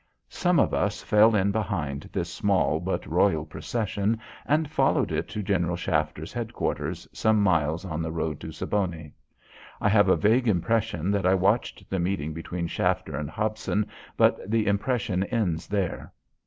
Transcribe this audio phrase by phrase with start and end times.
[0.31, 5.43] Some of us fell in behind this small but royal procession and followed it to
[5.43, 9.13] General Shafter's headquarters, some miles on the road to Siboney.
[9.79, 13.85] I have a vague impression that I watched the meeting between Shafter and Hobson,
[14.17, 16.11] but the impression ends there.